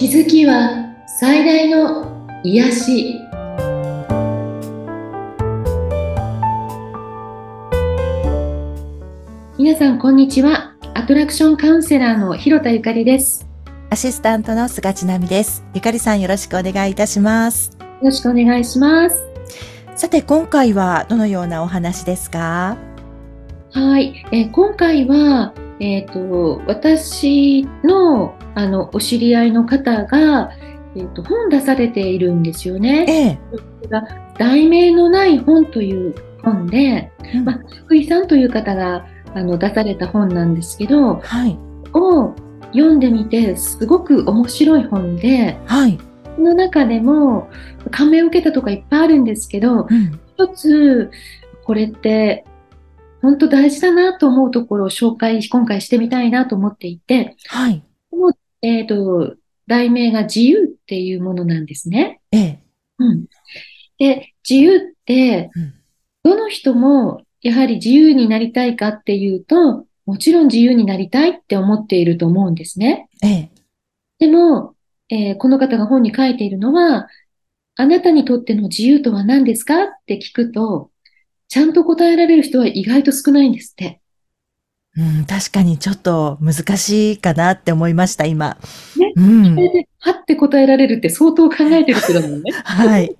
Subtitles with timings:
[0.00, 3.20] 気づきは最大の癒し。
[9.58, 10.74] 皆さんこんにちは。
[10.94, 13.46] アトラクションカウンセラーの広田ゆかりです。
[13.90, 15.62] アシスタントの菅千奈美です。
[15.74, 17.76] ゆかりさんよろしくお願いいたします。
[17.78, 19.22] よろしくお願いします。
[19.96, 22.78] さて今回はどのようなお話ですか？
[23.72, 30.50] はい、えー、今回はえっ、ー、と私のあのお知り合いの方が、
[30.94, 33.06] えーと、本出されているんですよね。
[33.08, 33.38] ええ、
[34.38, 41.58] 題名のない本という本で、うん、まあ、福井さんという方があの出された本なんですけど、はい、
[41.94, 42.34] を
[42.72, 45.98] 読んでみてすごく面白い本で、はい、
[46.36, 47.48] その中でも
[47.90, 51.10] 感銘を受けたとかいっぱいあるんですけど、うん、一つ
[51.64, 52.44] これって
[53.22, 57.82] 本当大事だなと思うところを紹介今回してみたいなと思っていて、はい、
[58.62, 62.20] えっ、ー、と、題名が自由っていうものなんですね。
[62.32, 62.62] ええ。
[62.98, 63.26] うん。
[63.98, 65.50] で、自由って、
[66.22, 73.08] どの人もやはり自由になりたいかっていうと、もちろん自由になりたいって思っていると思うんですね。
[73.22, 73.50] ええ。
[74.18, 74.74] でも、
[75.08, 77.08] えー、この方が本に書いているのは、
[77.76, 80.90] あなたにとっての自由とは何ですかって聞くと、
[81.50, 84.00] ちゃんと答えられる人は意外と少ないんですって。
[84.96, 88.56] うん、確かにちょっと難しいかなって思いました、今。
[88.96, 89.12] ね。
[89.16, 89.54] うん。
[89.56, 92.52] それで、はって答えられるって相当考えてる人だもんね。
[92.64, 93.14] はい。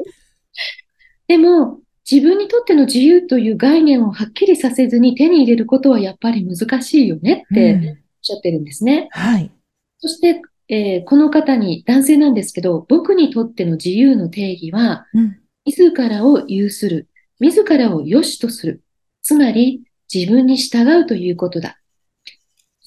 [1.26, 9.08] でも、自分にとっての自由という概念をはっきりさせずに手に入れることはやっぱり難しいよねっておっしゃってるんですね。
[9.14, 9.50] うん、はい。
[9.98, 15.36] そして、えー、この方に、男性なんですけど、僕にとっての自由の定義は、うん、
[15.66, 17.08] 自らを有する、
[17.40, 18.82] 自らを良しとする。
[19.22, 21.80] つまり、自分に従うということだ。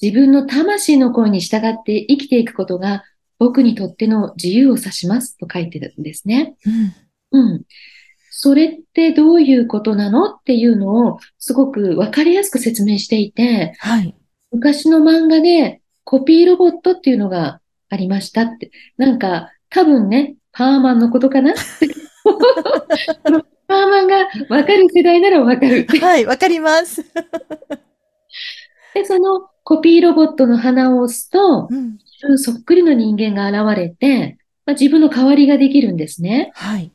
[0.00, 3.04] 自分の魂の声に従って生きていくことが
[3.38, 6.54] 僕にとっての自由を指しますと書いてるんですね。
[7.32, 7.40] うん。
[7.40, 7.62] うん。
[8.30, 14.14] それってどういうことなのっていうのをすごくわかりやすく説明していて、はい。
[14.52, 18.70] 昔の漫画でコピーロボットっていうのがありましたって。
[18.98, 21.54] なんか多分ね、パーマンのことかな
[23.66, 24.16] パーマンが
[24.48, 25.86] わかる世代ならわかる。
[26.00, 27.04] はい、わかります。
[28.94, 31.98] で、そのコピーロボットの鼻を押すと、うん、
[32.38, 36.52] そっくりの人間が現れて、まあ、自分の代わりができるんですね。
[36.54, 36.90] はい。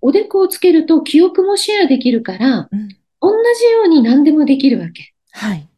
[0.00, 2.88] おでこをつけると記憶もシェアできるから、うん、
[3.20, 5.14] 同じように何でもできるわけ。
[5.32, 5.68] はい。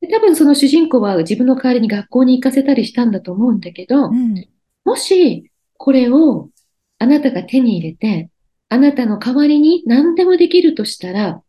[0.00, 4.46] で多分その主人公は自分の代わりに学校に行かせたりしたんだと思うんだけど、うん、
[4.84, 6.50] もしこれを
[6.98, 8.30] あなたが手に入れて、
[8.68, 11.42] あなたの代わりに何でもできるとしたら、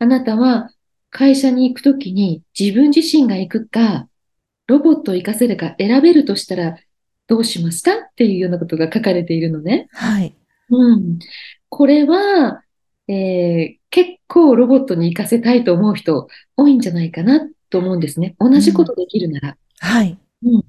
[0.00, 0.70] あなたは
[1.10, 4.08] 会社に行くときに自分自身が行くか、
[4.66, 6.76] ロボットを活かせるか選べるとしたら
[7.26, 9.88] どうしますかっていうようなことが書かれているのね。
[9.92, 10.34] はい。
[10.70, 11.18] うん。
[11.68, 12.62] これは、
[13.06, 18.36] えー、結構ロボットに活かせたいと思う人多いんじゃないかなと思うんですね。
[18.38, 19.48] 同じことできるなら。
[19.50, 20.18] うん、はい。
[20.44, 20.64] うん。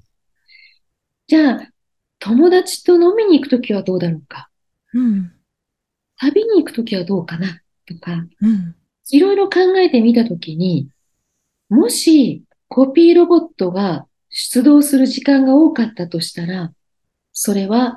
[1.26, 1.68] じゃあ、
[2.18, 4.48] 友達と飲みに行くときはどうだろうか？
[4.94, 5.32] うん。
[6.20, 7.60] 旅に行くときはどうかな？
[7.86, 8.74] とか、うん、
[9.10, 10.88] いろいろ考えてみたときに、
[11.70, 16.72] もしコピーロボットが出動する時間が多かったとしたら、
[17.32, 17.96] それは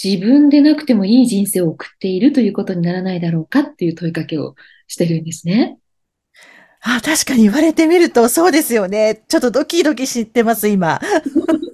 [0.00, 4.54] 自分でなくてもいい人生を送っているということにならないだろうかっていう問いかけを
[4.86, 5.78] してるんですね。
[6.82, 9.24] あ、確かに言われてみるとそうですよね。
[9.26, 11.00] ちょっとドキドキしてます、今。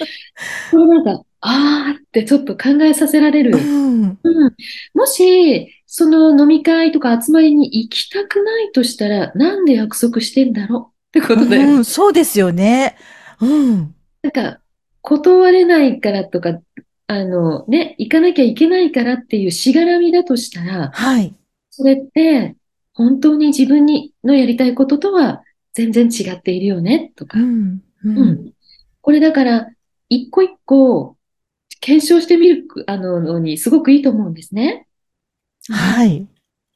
[0.70, 3.56] これなんか、あーってちょっと考えさせられる。
[3.56, 4.54] うん、うん、
[4.94, 12.96] もし、その飲み会とか集まりに行きたくないとしたら、なんで約束してんだろうってことだよ、うん、そうですよね。
[13.40, 13.94] うん。
[14.22, 14.60] なんか、
[15.02, 16.60] 断れないからとか、
[17.06, 21.34] あのね、行かなきゃいけないからっていうしがらみだとしたら、はい。
[21.70, 22.56] それって、
[22.92, 25.42] 本当に自分にのやりたいこととは
[25.72, 27.38] 全然違っているよね、とか。
[27.38, 27.82] うん。
[28.04, 28.52] うん、うん、
[29.00, 29.68] これだから、
[30.08, 31.16] 一個一個
[31.80, 34.86] 検証してみるあののにすごくいいと思うんですね。
[35.70, 36.26] はい。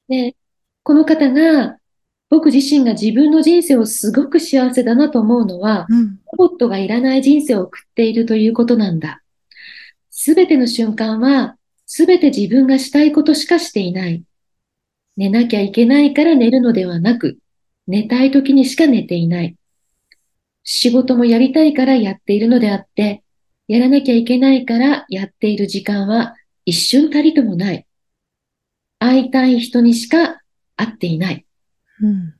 [0.08, 0.36] で、
[0.82, 1.78] この方が
[2.28, 9.22] 僕自身が自分の人生をすごく幸せだなと思うのは、うん、ロボットがいらない人生を送っているということなんだ。
[10.10, 14.22] すべての瞬間は、すべて自分がしたいことしかしていない。
[15.16, 17.38] 寝なきゃいけないから寝るのではなく、
[17.86, 19.56] 寝たい時にしか寝ていない。
[20.64, 23.22] 仕事もやりたいからやっているのであって、
[23.68, 27.86] やらなきゃいけないからやっている時間は一瞬たりともない。
[28.98, 30.40] 会いたい人にしか
[30.76, 31.46] 会っていない。
[32.00, 32.34] うん、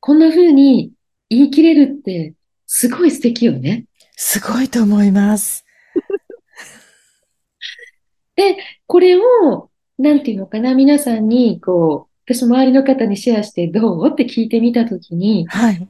[0.00, 0.92] こんな風に
[1.28, 2.34] 言い切れるって
[2.66, 3.84] すごい素敵よね。
[4.16, 5.64] すごいと思います。
[8.36, 8.56] で、
[8.86, 14.08] これを、なんていうのかな、皆さんに、こう、私周りの方にシェアしてどう？
[14.10, 15.88] って聞いてみたときに、はい。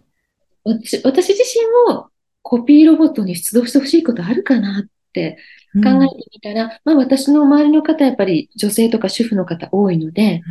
[0.64, 2.09] 私、私自身も
[2.43, 5.38] コピーロボットに出動してほしいことあるかなって
[5.75, 10.43] うん考えてみたら、まあ私の周りの方、やっぱり女性とか主婦の方多いので、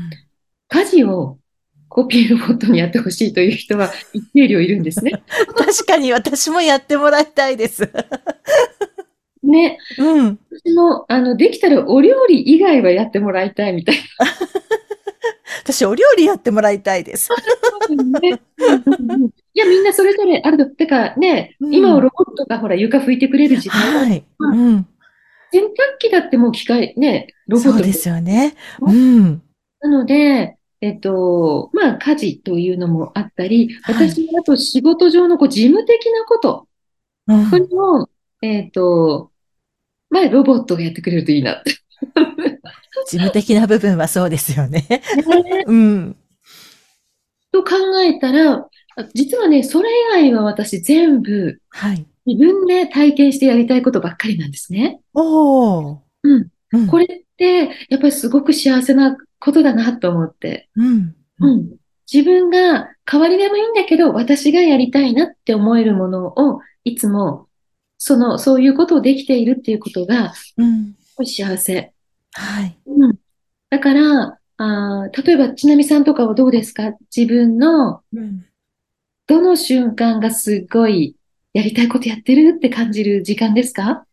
[0.68, 1.38] 家事を
[1.90, 5.22] コピーロボットにやってほしいという人は一定量いるんですね。
[5.56, 7.92] 確かに私もやってもらいたいです。
[9.44, 9.78] ね。
[9.98, 10.40] うん。
[10.50, 13.96] 私も、あの、できたらお料理以外はやってもらいたいみたい
[15.64, 17.30] 私、お料理やってもらいたいです。
[17.90, 18.42] なね。
[19.54, 24.26] いや、みんなそれぞれあると、てかね、うん今はロボットがほら床拭いてくれる時代だはい。
[24.40, 24.88] うん。
[25.52, 25.68] 洗濯
[26.00, 28.56] 機だってもう機械ね、ロボットそうですよね。
[28.80, 29.42] うん。
[29.82, 36.68] なので、えっと、まあ、家事というのもあったり、はい私はあと仕事上のこう事務的なこと、
[37.28, 38.10] うんこれも、
[38.42, 39.32] えっと、
[40.10, 41.72] まあ、ロボットがやってくれるといいなって。
[43.06, 44.86] 事務的な部分はそうですよね。
[44.90, 45.02] ね
[45.66, 46.16] うん。
[47.52, 48.68] と考えたら、
[49.14, 52.06] 実はね、それ以外は私全部はい。
[52.26, 55.00] 自分で体験してやりたいことばっかりなんですね。
[55.16, 55.98] おー。
[56.24, 56.48] うん。
[56.74, 56.88] うん。
[56.88, 60.70] これって、やっぱりすごく幸せなことだなと思って。
[60.76, 61.16] うん。
[61.40, 61.70] うん。
[62.12, 67.48] 自分が代わりでもいいんだけど、私がやりたいなって思えるものを、いつも、
[67.98, 70.96] その、そういうことをできているっていうことが、うん。
[71.26, 71.92] 幸せ。
[72.34, 72.78] はい。
[72.86, 73.16] うん。
[73.72, 76.94] だから、あー例えば、ちなみさんとかはどうですか？
[77.16, 78.46] 自分の、うん。
[79.32, 81.16] どの瞬間がすごい、
[81.54, 84.06] やりたいことやってるって感じる時間ですか？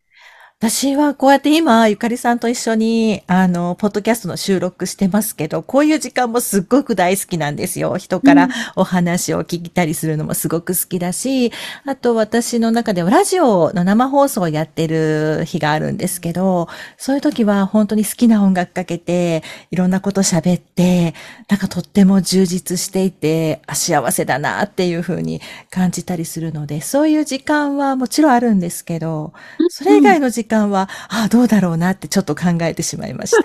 [0.61, 7.97] 私はこうやって今、ゆかりさんと一緒に、あの、ポッドキャストの収録してますけど、こういう時間もすっごく大好きなんですよ。
[7.97, 11.53] 人からお話を聞いたりするのもすごく好きだし、
[11.87, 16.67] あと私の中ではラジオの生放送をやってる日があるんですけど、
[16.97, 21.15] そういう時は本当に好きな音楽かけて、いろんなこと喋って、
[21.49, 25.41] なんかとっても充実していて、あ幸せだなっていうふうに
[25.71, 29.33] 感じたりするので、そういう時間はもちろんあるんですけど、
[29.69, 33.39] それ以外の時間は、ああ、どうだろうなってちょっと考えてしまいました。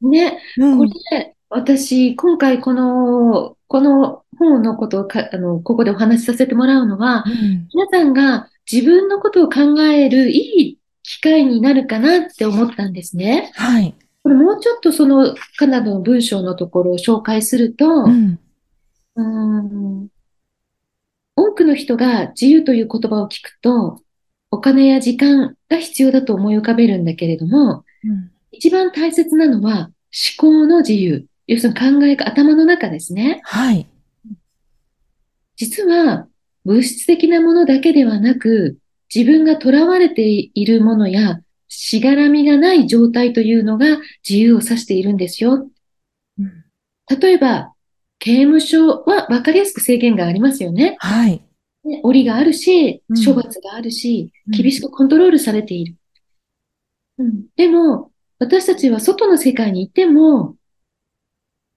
[0.06, 13.50] ね、うんこれ、私、今回この、この本のことをか、あの、ここでお話しさせてもらうのは、うん皆さんが自分のことを考えるいい機会になるかなって思ったんですね。
[13.54, 13.94] はい。
[14.22, 18.38] これもうちょっとそのカナダの文章のところを紹介すると、うん。
[19.16, 20.08] うーん
[21.36, 24.00] 多くの人が自由という言葉を聞くと、
[24.50, 29.92] お金や時間が必要だと思い浮かべるんだけれども、うん一番大切なのは思
[30.36, 31.26] 考の自由。
[31.46, 33.40] 要するに考えが頭の中ですね。
[33.44, 33.86] はい。
[35.56, 36.26] 実は
[36.64, 38.78] 物質的なものだけではなく、
[39.14, 43.98] 自分が囚われているものやしがらみがない状態というのが
[44.28, 45.70] 自由を指しているんですよ。
[46.38, 46.64] うん
[47.18, 47.72] 例えば、
[48.20, 50.94] 刑務所は分かりやすく制限がありますよね。
[51.00, 51.42] はい。
[51.84, 55.96] ね檻があるしうん、処罰があるし、うん厳しくコントロールされている。
[57.18, 60.56] うん、でも、私たちは外の世界にいても、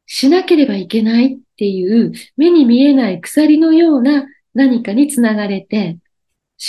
[0.05, 5.99] しなければいけないっていう目に見えない鎖のような何かにつながれて、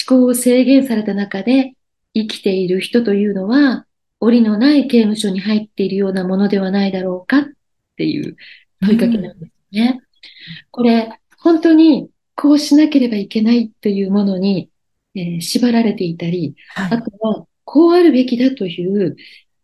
[0.08, 1.74] 思考を制限された中で
[2.14, 3.86] 生きている人というのは、
[4.20, 7.44] 檻のない刑務所に入っているようなものではないだろうかっ
[7.96, 8.36] ていう
[8.80, 10.00] 問いかけなんですね。
[10.70, 12.08] これ、本当に
[12.44, 14.68] こうしなければいけないというものに、
[15.14, 16.98] えー縛られていたり、はい。
[16.98, 19.16] あとは、こうあるべきだという、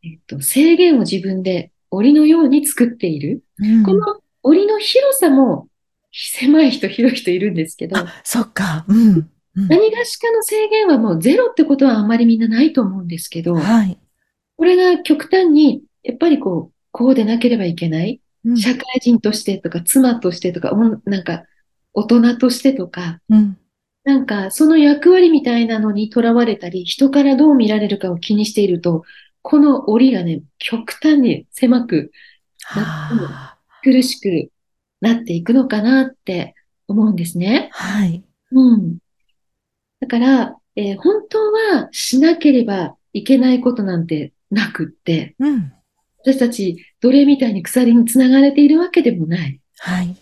[0.02, 3.44] えっと、制限を自分で檻のように作っている。
[3.58, 4.00] うんこの
[4.42, 5.68] 檻の広さも
[6.10, 8.87] 狭い人、広い人いるんですけど、あ、そっか。
[8.88, 9.08] うん。
[9.08, 13.99] うん何がしかの制限はもうゼロってことはあんまりみんなないと思うんですけど、はい。
[14.56, 18.22] これが極端に、やっぱりこう、こうでなければいけない。
[18.46, 21.44] うん社会人としてとか、妻としてとか、なんか、
[21.92, 23.59] 大人としてとか、うん。
[24.04, 29.02] なんか、その役割みたいなのにとらわれたり、人からどう見られるかを気にしていると、
[29.42, 32.11] この檻がね、極端に狭く、
[32.62, 34.50] はあ苦しく
[35.00, 36.54] なっていくのかなって
[36.87, 37.70] 思うんですね。
[37.73, 38.23] はい。
[38.52, 38.99] うん。
[40.00, 45.73] だから、えー本当はしなければいけないことなんてなくって、うん。
[46.23, 49.61] 私たち奴隷みたいに鎖につながれているわけでもない。
[49.78, 50.16] はい。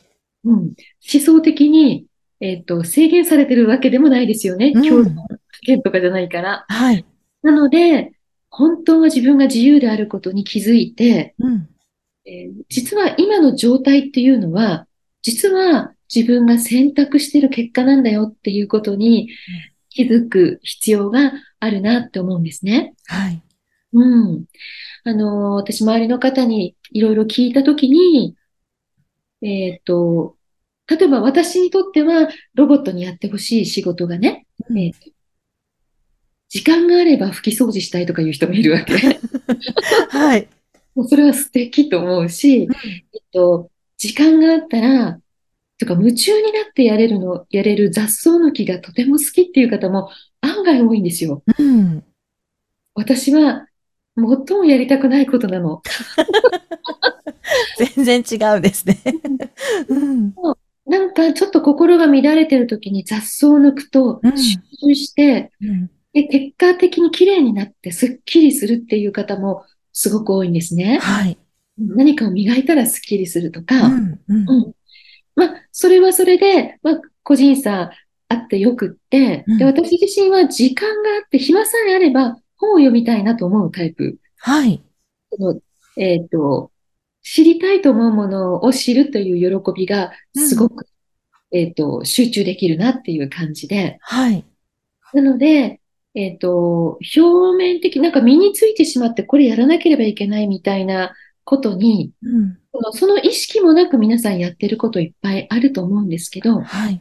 [0.49, 0.57] うん。
[0.57, 0.75] 思
[1.25, 2.07] 想的に、
[2.41, 4.73] えっと、制限されてるわけでもないですよね。
[4.75, 5.11] うん共同
[5.63, 6.65] 権とかじゃないから。
[6.69, 7.05] はい。
[7.43, 8.13] なので、
[8.51, 11.69] 本当は自分が自由であることに気づいて、うん。
[12.25, 14.87] えー実は今の状態っていうのは、
[15.23, 19.29] 実は自分が選択している結果なんだよっていうことに
[19.91, 22.95] 気づく必要があるなって思うんですね。
[23.07, 23.43] はい。
[23.93, 24.45] うん。
[25.05, 28.37] あの、私、周りの方にいろいろ聞いたときに、
[29.43, 30.38] えっと、
[30.89, 34.47] 例えば私にとってはロボットにやってほしい仕事がね、
[36.49, 38.95] 時間があれば拭き掃除したいとかいう人もいるわけ。
[40.09, 40.49] はい。
[40.95, 45.21] もうそれは素敵と思うし、うん、えっと、時間があったら、
[45.79, 51.43] とか夢中になってやれるの、やれる雑草抜きがとても好きっていう方も案外多いんですよ。
[51.59, 52.05] うん、
[52.95, 53.67] 私は
[54.17, 55.83] 最もやりたくないことなの。
[57.97, 58.99] 全然違うんですね。
[59.89, 60.35] うん、
[60.89, 70.99] なんかちょっと心が乱れてる時に雑草を抜くと集中して、うん、で結果的に綺麗になってすっきりするっていう方もすごく多いんですね。
[71.01, 71.39] はい。
[71.79, 74.73] 何かを磨いたらすっきりするとか、うん、うん、
[75.37, 77.93] まあ、それはそれで、まあ、個人差
[78.29, 84.19] あってよくって、で、私自身は時間があって暇さえあれば本を読みたいなと思うタイプ。
[84.39, 84.83] はい。
[85.97, 86.71] えっ、ー、と、
[87.23, 90.87] 知りたいと思うものを知るという喜びがすごく、
[91.53, 93.99] うん、えっ、と、集中できるなっていう感じで。
[94.01, 94.45] はい。
[95.13, 95.81] なので、
[96.15, 102.59] えっ、ー、と、表面的、なんか身についてしまってこれやらなければいけないみたいなことに、うん、
[102.93, 107.01] その意識もなく皆さんやってることいっぱいあると思うんですけど、はい。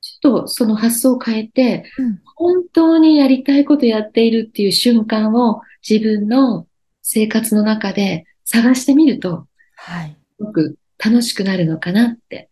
[0.00, 6.66] ちょっとその発想を変えて、うん、本当にやりたいことやっているっていう瞬間を自分の
[7.02, 10.16] 生活の中で探してみると、はい。
[10.38, 12.50] すごく楽しくなるのかなって。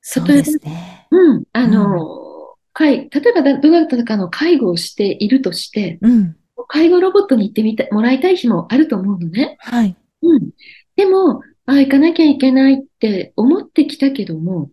[0.00, 1.06] そうですね。
[1.10, 1.44] うん。
[1.52, 9.56] あの、うん、介例えばどなたかの介護をしているとして、うん、介護ロボットに行ってみたもらいたい日もあると思うのね。
[9.60, 9.96] はい。
[10.22, 10.50] うん。
[10.96, 14.70] でも、ああ、行かなきゃいけないって思ってきたけども、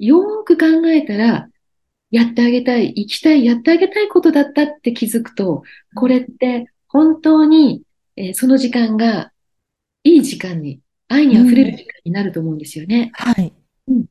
[0.00, 1.48] よーく考えたら、
[2.10, 5.62] やってあげたい、行きたい、やってあげたいことだったって気づくと、
[5.94, 7.82] これって本当に、
[8.16, 9.30] えー、その時間が
[10.08, 13.10] いい時間に、愛に溢れる時間になると思うんですよね。
[13.14, 13.52] はい。
[13.88, 14.06] うん。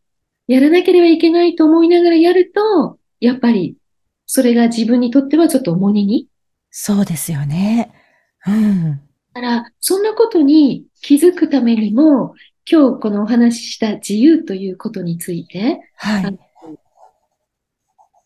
[0.47, 3.75] やらなければいけないと思いながらやると、やっぱり、
[4.25, 6.27] それが自分にとってはちょっと重荷に。
[6.69, 7.91] そうですよね。
[8.45, 8.91] うん。
[8.93, 8.99] だ
[9.33, 12.35] から、そんなことに気づくためにも、
[12.69, 16.39] 今日このお話しした自由ということについて、はい、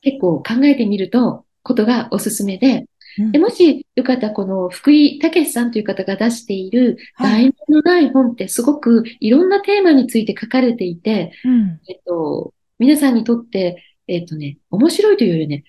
[0.02, 2.86] 結構考えてみると、ことがおすすめで、うん、
[3.32, 15.64] でもしよかったらこの福井武さんという方が出している題名のない本ってすごくいろんなテーマについて書かれていて、うん、えっと、皆さんにとって、えっとね、面白いというよりね、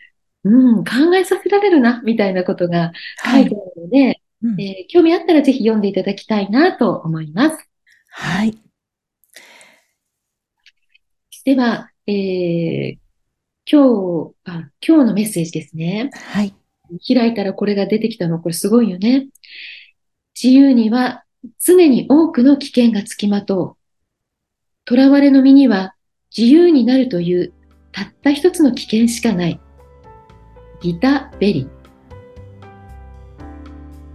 [0.44, 2.92] うん、考えさせられるな、みたいなことが
[3.24, 7.68] 書いてあるので、はいうん、えー、興味あったらぜひ読んでいただきたいなと思います。
[8.08, 8.58] はい。
[11.44, 12.98] では、えー、
[13.70, 16.10] 今日あ、今日のメッセージですね。
[16.12, 16.54] はい。
[16.98, 19.28] 開いたらこれが出てきたの、これすごいよね。
[20.40, 21.24] 自由には
[21.64, 23.76] 常に多くの危険がつきまと
[24.88, 24.96] う。
[24.96, 25.94] 囚われの身には
[26.36, 27.52] 自由になるという
[27.92, 29.60] たった一つの危険しかない。
[30.80, 31.68] ギタ・ベリ。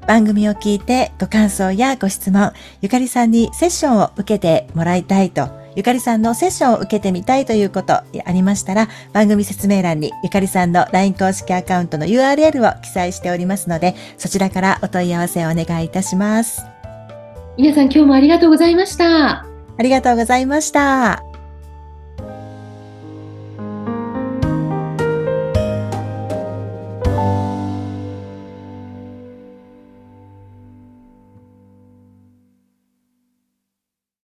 [0.07, 8.03] 番組を聞いてご感想やご質問、ゆかりさんにセッションを受けてもらいたいとゆかりさんのセッションを受けてみたいということあ
[8.33, 16.63] りましたら、番組説明欄にゆかりさんの LINE 公式アカウントの URL を記載しておりますので、そちらからお問い合わせをお願いいたします。
[17.59, 19.45] 皆さん今日もありがとうございました。
[19.77, 21.26] ありがとうございました。